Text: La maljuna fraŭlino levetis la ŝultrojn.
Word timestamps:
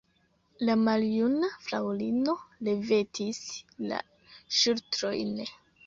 La 0.69 0.75
maljuna 0.85 1.51
fraŭlino 1.67 2.35
levetis 2.71 3.45
la 3.93 4.05
ŝultrojn. 4.63 5.37